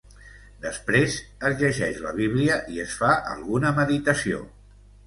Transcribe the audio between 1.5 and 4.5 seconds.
es llegeix la Bíblia i es fa alguna meditació.